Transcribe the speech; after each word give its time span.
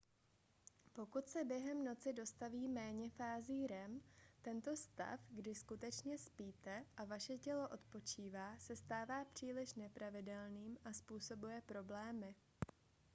pokud 0.93 1.27
se 1.27 1.45
během 1.45 1.83
noci 1.85 2.13
dostaví 2.13 2.67
méně 2.67 3.09
fází 3.09 3.67
rem 3.67 4.01
tento 4.41 4.75
stav 4.77 5.19
kdy 5.29 5.55
skutečně 5.55 6.17
spíte 6.17 6.85
a 6.97 7.03
vaše 7.05 7.37
tělo 7.37 7.69
odpočívá 7.69 8.57
se 8.57 8.75
stává 8.75 9.25
příliš 9.25 9.73
nepravidelným 9.73 10.77
a 10.85 10.93
způsobuje 10.93 11.61
problémy 11.65 12.35